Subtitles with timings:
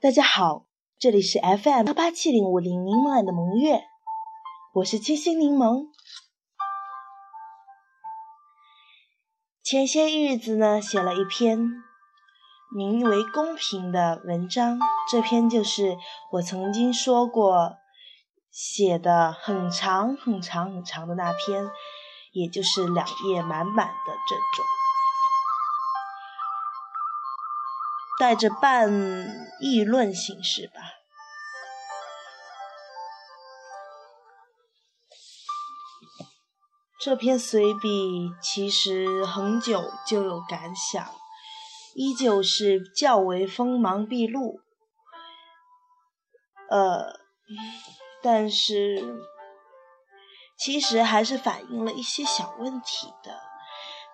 [0.00, 0.64] 大家好，
[1.00, 3.82] 这里是 FM 幺八七零五零柠檬的萌月，
[4.74, 5.86] 我是清新柠檬。
[9.64, 11.58] 前些日子呢，写了一篇
[12.70, 14.78] 名为《公平》的文章，
[15.10, 15.96] 这篇就是
[16.30, 17.74] 我曾经说过
[18.52, 21.68] 写的很长很长很长的那篇，
[22.30, 24.64] 也就是两页满满的这种。
[28.20, 28.92] 带着半
[29.60, 30.80] 议论形式吧。
[37.00, 41.08] 这篇随笔其实很久就有感想，
[41.94, 44.60] 依旧是较为锋芒毕露。
[46.68, 47.14] 呃，
[48.20, 49.24] 但是
[50.58, 53.40] 其实还是反映了一些小问题的。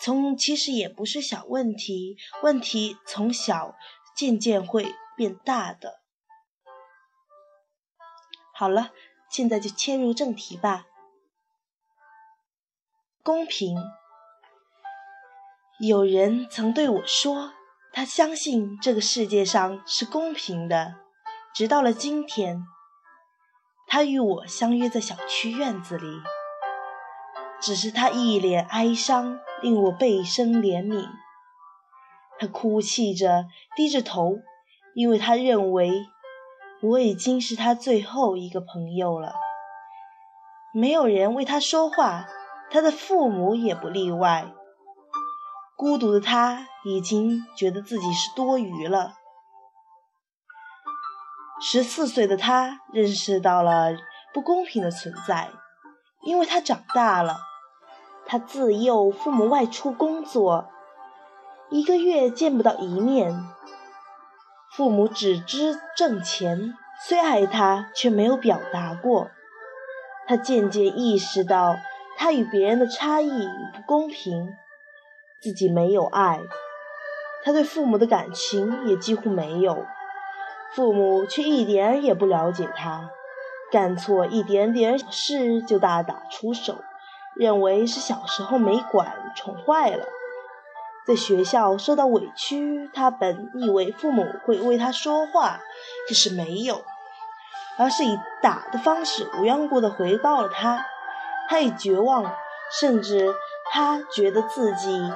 [0.00, 3.74] 从其实也不是小问题，问题从小
[4.16, 6.00] 渐渐会变大的。
[8.54, 8.90] 好了，
[9.28, 10.86] 现在就切入正题吧。
[13.22, 13.76] 公平。
[15.78, 17.52] 有人曾对我说，
[17.92, 20.94] 他相信这个世界上是公平的，
[21.52, 22.64] 直到了今天，
[23.86, 26.22] 他与我相约在小区院子里，
[27.60, 29.38] 只是他一脸哀伤。
[29.60, 31.06] 令我倍生怜悯。
[32.38, 33.44] 他哭泣着，
[33.76, 34.38] 低着头，
[34.94, 35.92] 因为他认为
[36.82, 39.34] 我已经是他最后一个朋友了。
[40.72, 42.26] 没有人为他说话，
[42.70, 44.52] 他的父母也不例外。
[45.76, 49.14] 孤独的他已经觉得自己是多余了。
[51.60, 53.92] 十四岁的他认识到了
[54.32, 55.50] 不公平的存在，
[56.22, 57.38] 因为他长大了。
[58.26, 60.68] 他自幼父母外出工作，
[61.68, 63.44] 一个月见不到一面。
[64.80, 66.72] 父母只知挣钱，
[67.06, 69.30] 虽爱他，却没有表达过。
[70.26, 71.76] 他渐渐意识到，
[72.16, 74.54] 他与别人的差异与不公平。
[75.42, 76.40] 自己没有爱，
[77.44, 79.84] 他对父母的感情也几乎没有。
[80.74, 83.10] 父母却一点也不了解他，
[83.70, 86.76] 干错一点点小事就大打出手。
[87.36, 90.06] 认为是小时候没管宠坏了，
[91.10, 95.58] 在学校受到委屈，他本以为父母会为他说话，
[96.06, 96.84] 可是没有，
[97.76, 100.86] 而是以打的方式无缘无故的回报了他。
[101.48, 102.32] 他已绝望，
[102.78, 103.34] 甚至
[103.72, 105.12] 他觉得自己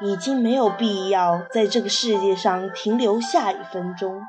[0.00, 4.20] 已经没有必要在这个世界上停留下一分钟。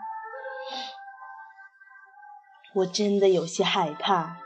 [2.73, 4.37] 我真的有些害怕。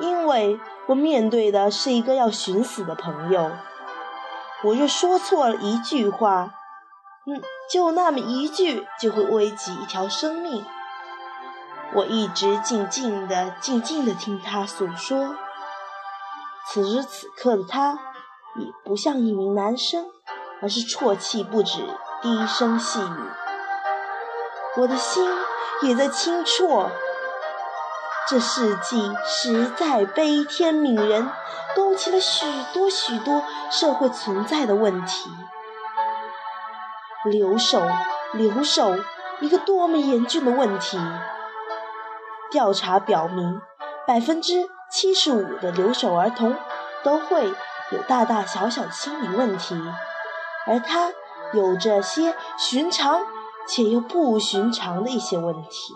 [0.00, 0.58] 因为
[0.88, 3.52] 我面对的是一个要寻死的朋友，
[4.62, 6.54] 我若说错了一句话，
[7.26, 10.64] 嗯，就那么一句，就会危及一条生命。
[11.94, 15.34] 我一直静静的、静静的听他诉说。
[16.68, 17.98] 此时此刻的他，
[18.56, 20.04] 已不像一名男生，
[20.60, 21.78] 而是啜泣不止，
[22.20, 23.30] 低声细语。
[24.76, 25.26] 我的心
[25.82, 26.90] 也在轻啜。
[28.28, 31.28] 这事迹实在悲天悯人，
[31.74, 35.30] 勾起了许多许多社会存在的问题。
[37.24, 37.82] 留守，
[38.32, 38.96] 留守，
[39.40, 40.98] 一个多么严峻的问题！
[42.50, 43.60] 调查表明，
[44.06, 46.56] 百分之七十五的留守儿童
[47.02, 47.52] 都会
[47.90, 49.74] 有大大小小的心理问题，
[50.66, 51.10] 而他
[51.52, 53.20] 有着些寻常
[53.66, 55.94] 且又不寻常的一些问题。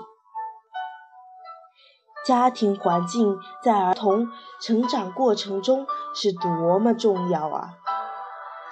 [2.25, 4.31] 家庭环境在儿童
[4.61, 7.71] 成长过程中是多么重要啊！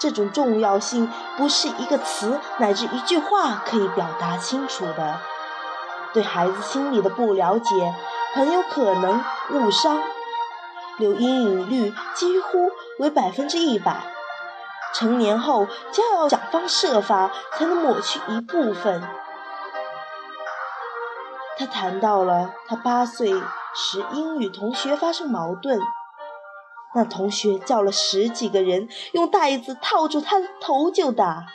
[0.00, 5.20] 这种重要性不是一个词乃至一句话可以表达清楚的。
[6.12, 7.94] 对孩子心理的不了解，
[8.34, 10.00] 很有可能误伤，
[10.98, 13.96] 留阴影率几乎为百分之一百。
[14.94, 19.02] 成年后就要想方设法才能抹去一部分。
[21.58, 23.31] 他谈到了他八岁
[23.75, 25.81] 时英语同学发生矛盾，
[26.94, 31.46] 那同学叫了十几个人用袋子套住他的头就打。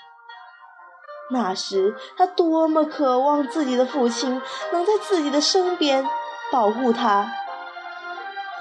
[1.30, 4.42] 那时他多么渴望自己的父亲
[4.72, 6.08] 能在自己的身边
[6.52, 7.32] 保护他。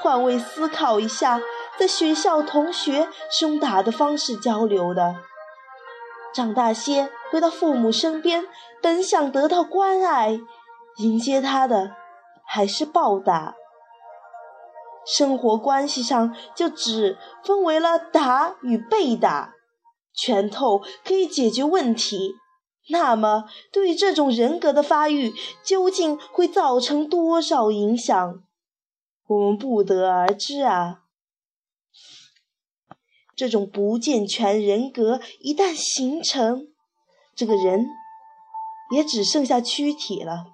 [0.02, 1.40] 换位思考一下，
[1.78, 5.14] 在学校同学凶打的方式交流的，
[6.34, 8.46] 长大些回到父母身边，
[8.82, 10.40] 本想得到关爱。
[10.98, 11.96] 迎接他的
[12.44, 13.54] 还是暴打，
[15.06, 19.54] 生活关系上就只分为了打与被打，
[20.14, 22.34] 拳头可以解决问题，
[22.88, 25.34] 那么对于这种人格的发育，
[25.64, 28.42] 究竟会造成多少影响，
[29.26, 31.02] 我们不得而知啊。
[33.36, 36.68] 这种不健全人格一旦形成，
[37.34, 37.86] 这个人
[38.94, 40.46] 也只剩下躯体了，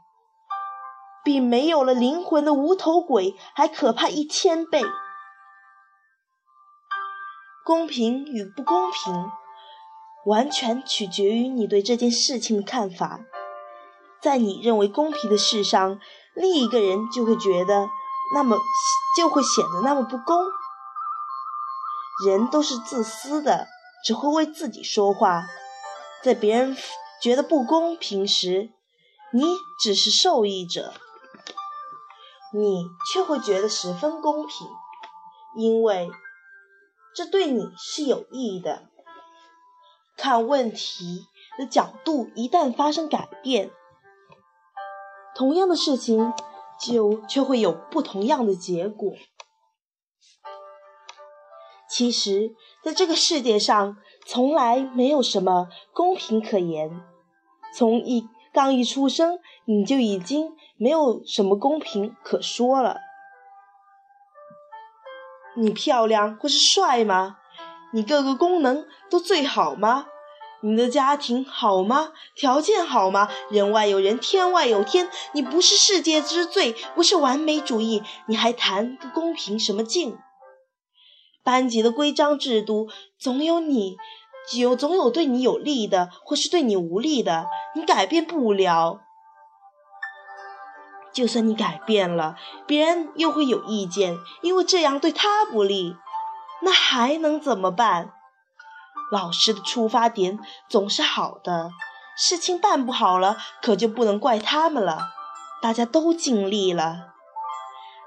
[1.25, 4.83] 比没有了灵魂的无头鬼还可怕一千倍。
[7.65, 9.31] 公平与不公平，
[10.25, 13.21] 完全取决于你对这件事情的看法。
[14.21, 16.01] 在你认为公平的事上，
[16.35, 17.89] 另一个人就会觉得
[18.35, 18.57] 那么
[19.17, 20.45] 就会显得那么不公。
[22.27, 23.67] 人都是自私的，
[24.05, 25.45] 只会为自己说话。
[26.23, 26.77] 在别人
[27.21, 28.71] 觉得不公平时，
[29.33, 30.95] 你只是受益者，
[32.53, 34.69] 你却会觉得十分公平，
[35.57, 36.11] 因为。
[37.15, 38.89] 这对你是有益的。
[40.17, 41.27] 看问题
[41.59, 43.71] 的角度一旦发生改变，
[45.35, 46.33] 同样的事情
[46.81, 49.13] 就却会有不同样的结果。
[51.87, 57.05] 其实，在这个世界上，从来没有什么公平可言。
[57.77, 62.99] 从一刚一出生，你就已经没有什么公平可说了。
[65.57, 67.39] 你漂亮或是帅吗？
[67.93, 70.07] 你各个功能都最好吗？
[70.63, 72.13] 你的家庭好吗？
[72.37, 73.29] 条件好吗？
[73.51, 75.11] 人外有人，天外有天。
[75.33, 80.17] 你不是世界之最，不是完美主义，你还谈个公平什么劲？
[81.43, 82.89] 班级的规章制度
[83.19, 83.97] 总有你，
[84.59, 89.01] 有总有对你有利的，或是对你无利的，你改变不了。
[91.13, 92.37] 就算你改变了，
[92.67, 95.97] 别人又会有意见，因为这样对他不利。
[96.63, 98.13] 那还能怎么办？
[99.11, 101.71] 老师的出发点总是好的，
[102.17, 105.11] 事情办不好了，可就不能怪他们了。
[105.61, 107.09] 大家都尽力了，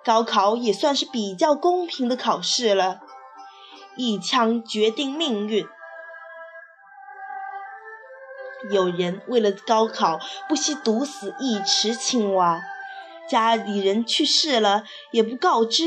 [0.04, 3.00] 高考也算是比较公平的考试了，
[3.96, 5.68] 一枪决定命运。
[8.72, 12.62] 有人为了高考不惜毒死一池青蛙。
[13.28, 15.84] 家里人去世了也不告知，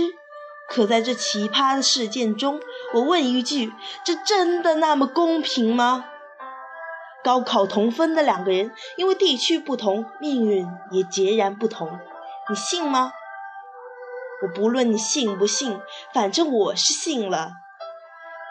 [0.69, 2.61] 可在这奇葩的事件中，
[2.95, 3.73] 我问一句：
[4.05, 6.05] 这真的那么公平吗？
[7.23, 11.99] 高考同分的两个人，因为地区不同，命运也截然不同，
[12.49, 13.13] 你信吗？
[14.43, 15.81] 我不论你信不信，
[16.15, 17.51] 反正我是信了。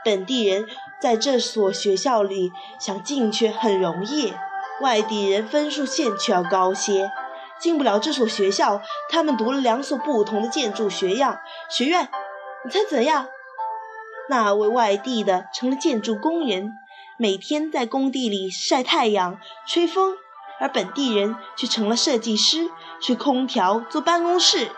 [0.06, 0.68] 本地人
[1.00, 4.34] 在这所学校里想进去很容易，
[4.82, 7.12] 外地人分数线却要高些。
[7.60, 11.40] 进不了这所学校，他们读了两所不同的建筑学样
[11.70, 12.08] 学院，
[12.64, 13.28] 你猜怎样？
[14.30, 16.74] 那位外地的成了建筑工人，
[17.18, 20.14] 每天在工地里晒太阳、吹风；
[20.60, 22.70] 而本地人却成了设计师，
[23.02, 24.70] 吹空调、坐办公室。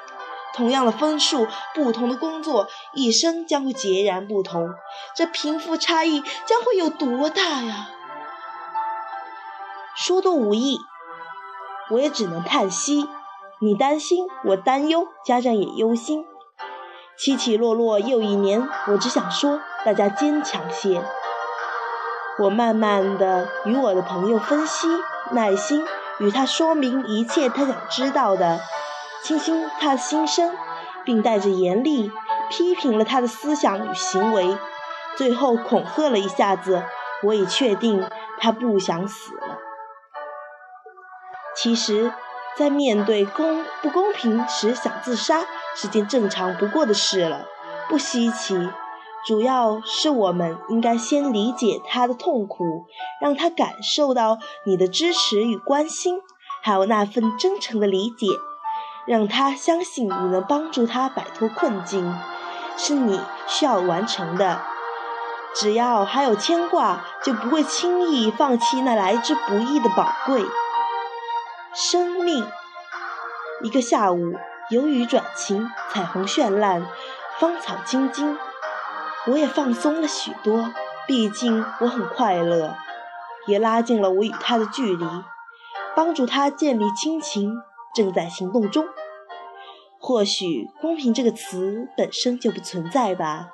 [0.54, 4.69] 同样的分数，不同的工作，一生将会截然不同。
[5.16, 7.90] 这贫富差异将会有多大呀？
[9.96, 10.80] 说多无益。
[11.92, 13.07] 我也只能叹息，
[13.60, 16.24] 你担心，我担忧，家长也忧心。
[17.18, 21.04] 起起落落又一年，我只想说，大家坚强些。
[22.40, 24.88] 我慢慢的与我的朋友分析，
[25.31, 25.86] 耐心
[26.19, 28.62] 与他说明一切他想知道的，
[29.23, 30.55] 倾听他的心声，
[31.03, 32.11] 并带着严厉
[32.49, 34.57] 批评了他的思想与行为，
[35.17, 36.83] 最后恐吓了一下子，
[37.23, 38.07] 我已确定
[38.39, 39.57] 他不想死了。
[41.55, 42.13] 其实，
[42.55, 45.45] 在面对公不公平时想自杀
[45.75, 47.45] 是件正常不过的事了，
[47.89, 48.69] 不稀奇。
[49.27, 52.85] 主要是我们应该先理解他的痛苦，
[53.21, 56.21] 让他感受到你的支持与关心，
[56.63, 58.27] 还有那份真诚的理解，
[59.10, 62.16] 让他相信你能帮助他摆脱困境，
[62.78, 64.62] 是你需要完成的。
[65.56, 70.46] 只要还有牵挂，就不会轻易放弃那来之不易的宝贵。
[71.74, 72.46] 生命，
[73.63, 74.36] 一个下午，
[74.70, 76.86] 由雨转晴，彩虹绚烂，
[77.39, 78.38] 芳草青青，
[79.25, 80.72] 我也放松了许多。
[81.08, 82.75] 毕竟我很快乐，
[83.48, 85.08] 也拉近了我与他的距离，
[85.96, 87.60] 帮助他建立亲情，
[87.96, 88.86] 正在行动中。
[90.00, 93.50] 或许“公平”这个词本身就不存在吧，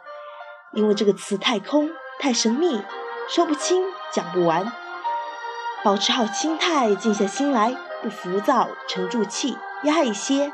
[0.74, 1.89] 因为这个词太空、
[2.20, 2.82] 太神秘，
[3.27, 4.72] 说不清、讲不完。
[5.84, 7.75] 保持好心态，静下心来。
[8.04, 10.51] 不浮躁，沉住气，压一些，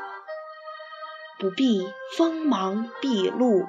[1.38, 1.86] 不必
[2.16, 3.66] 锋芒毕露。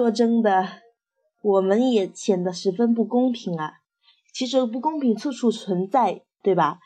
[0.00, 0.66] 说真的，
[1.42, 3.74] 我们也显得十分不公平啊。
[4.32, 6.78] 其实不公平处处存在，对吧？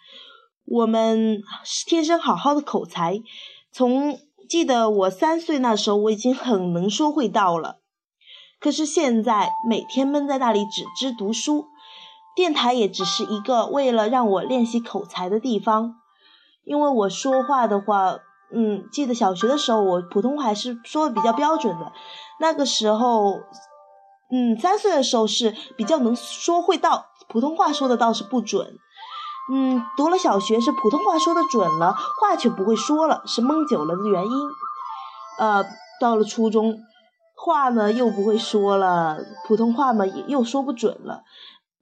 [0.64, 1.40] 我们
[1.86, 3.22] 天生好好的口才，
[3.70, 4.18] 从
[4.48, 7.78] 记得我三岁那时候，我已经很能说会道了。
[8.58, 11.66] 可是现在每天闷在那里只知读书，
[12.34, 15.94] 电台也只是一个为了让我练习口才的地方。
[16.64, 18.18] 因为我说话的话，
[18.52, 21.92] 嗯，记得小学的时候，我普通话还是说的比较标准的。
[22.40, 23.40] 那个时候，
[24.30, 28.78] 嗯，三岁的时候是比较能说会道，普通话说的倒是不准。
[29.52, 34.48] 嗯，读了小学是普通话说的准了，话却不会说了，是蒙久了的原因。
[35.38, 35.64] 呃，
[36.00, 36.78] 到了初中，
[37.36, 41.22] 话呢又不会说了，普通话嘛也又说不准了。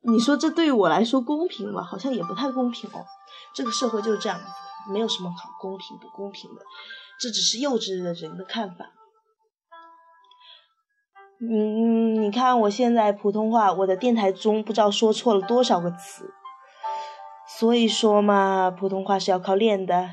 [0.04, 1.84] 你说这对我来说公平吗？
[1.84, 3.04] 好像也不太公平哦。
[3.54, 4.44] 这个社会就是这样子，
[4.92, 6.62] 没有什么好公平不公平的，
[7.20, 8.86] 这只是幼稚的人的看法。
[11.44, 16.32] 嗯，你看我现在普通话，我的电台中不知道说错了多少个词。
[17.48, 20.08] 所以说嘛，普通话是要靠练的，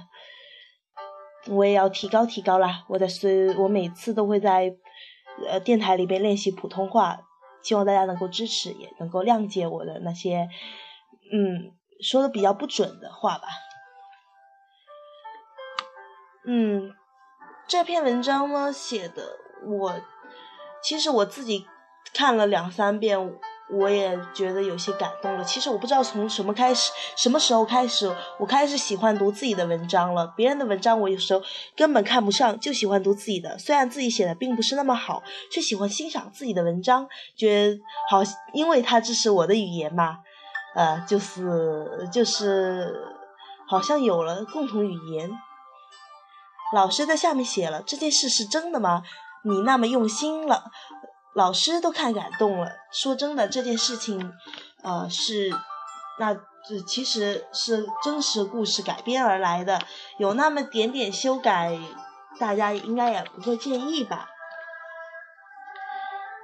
[1.47, 2.83] 我也要提高提高啦。
[2.89, 4.75] 我在随我每次都会在
[5.47, 7.19] 呃电台里边练习普通话，
[7.61, 10.49] 希望大家能够支持，也能够谅解我的那些
[11.31, 11.71] 嗯
[12.01, 13.47] 说的比较不准的话吧。
[16.45, 16.91] 嗯，
[17.67, 19.93] 这篇文章呢写的我
[20.83, 21.65] 其实我自己
[22.13, 23.39] 看了两三遍。
[23.71, 25.43] 我也觉得有些感动了。
[25.43, 30.25] 其实我不知道从什么开始，什么时候开始，我开始喜欢读自己的文章了。
[30.35, 31.43] 别人的文章我有时候
[31.75, 33.59] 根本看不上，就喜欢读自己的。
[33.59, 35.21] 虽然自己写的并不是那么好，
[35.51, 40.17] 却喜欢欣赏自己的文章，觉得好，因为它这是我的语言嘛，
[40.73, 42.91] 呃，就是就是
[43.67, 45.29] 好像有了共同语言。
[46.73, 49.03] 老师在下面写了这件事是真的吗？
[49.43, 50.65] 你那么用心了。
[51.35, 52.71] 老师都看感动了。
[52.91, 54.33] 说真的，这件事情，
[54.83, 55.51] 呃，是，
[56.19, 59.79] 那这其实是真实故事改编而来的，
[60.17, 61.79] 有那么点点修改，
[62.39, 64.29] 大家应该也不会介意吧？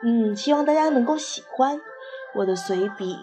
[0.04, 1.80] 嗯，希望大家能够喜欢
[2.36, 3.18] 我的随笔。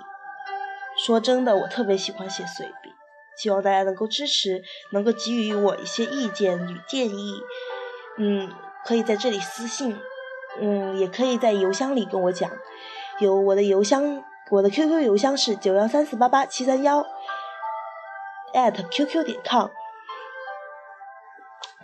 [1.06, 2.90] 说真的，我特别喜欢写随笔，
[3.38, 7.40] 希望大家能够支持，能够给予我一些意见与建议。
[8.18, 8.52] 嗯，
[8.84, 10.00] 可以在这里私信。
[10.60, 12.50] 嗯，也可以在邮箱里跟我讲，
[13.20, 17.06] 有我的邮箱，我的 QQ 邮箱是九幺三四八八七三幺
[18.52, 19.70] ，at qq 点 com，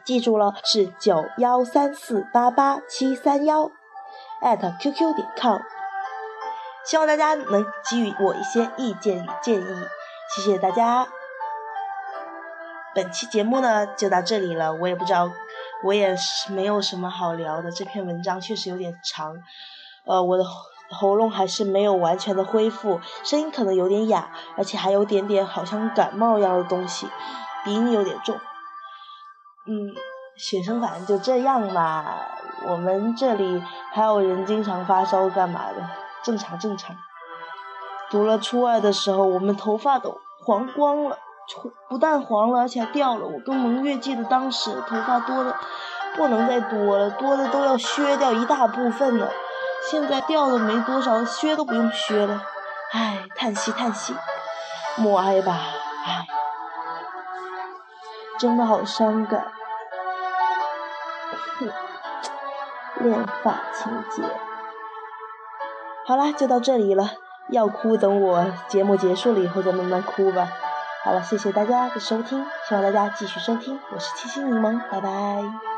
[0.05, 3.71] 记住了，是九幺三四八八七三幺
[4.43, 5.61] ，at qq 点 com，
[6.85, 9.88] 希望大家能给予我一些意见与建议，
[10.37, 11.09] 谢谢大家。
[12.95, 15.31] 本期节目呢就到这里了，我也不知道。
[15.85, 19.37] 我也是没有什么好聊的，这篇文章确实有点长，
[20.04, 20.44] 呃，我的
[20.90, 27.06] 喉咙还是没有完全的恢复，声音可能有点哑，而且还有点点好像感冒一样的东西，
[27.64, 28.37] 鼻音有点重。
[29.66, 29.94] 嗯，
[30.37, 32.26] 学生反正就这样吧，
[32.66, 35.88] 我们这里还有人经常发烧干嘛的，
[36.25, 36.97] 正常正常。
[38.11, 41.18] 读了初二的时候，我们头发都黄光了。
[41.88, 43.26] 不但黄了，而且还掉了。
[43.26, 45.57] 我跟蒙月记得当时头发多的
[46.17, 49.31] 不能再多了，多的都要削掉一大部分了。
[49.90, 52.43] 现在掉的没多少，削都不用削了。
[52.93, 54.14] 唉，叹息叹息，
[54.97, 55.59] 默哀吧。
[56.07, 56.26] 唉，
[58.38, 59.47] 真的好伤感。
[61.59, 61.71] 哼，
[62.97, 64.23] 恋发情节。
[66.07, 67.11] 好啦，就到这里了。
[67.50, 70.49] 要哭，等我节目结束了以后再慢慢哭吧。
[71.09, 75.77] 好了，谢谢大家的收听，希望大家继续收听，我是七星柠檬，拜拜。